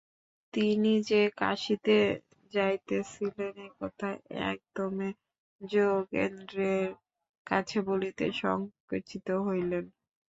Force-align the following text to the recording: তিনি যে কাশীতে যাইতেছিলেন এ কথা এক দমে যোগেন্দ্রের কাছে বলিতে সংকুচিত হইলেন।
তিনি 0.53 0.91
যে 1.09 1.21
কাশীতে 1.37 1.97
যাইতেছিলেন 2.53 3.53
এ 3.59 3.79
কথা 3.79 4.09
এক 4.49 4.59
দমে 4.75 5.09
যোগেন্দ্রের 5.61 6.87
কাছে 7.47 7.77
বলিতে 7.89 8.25
সংকুচিত 8.41 9.27
হইলেন। 9.45 9.85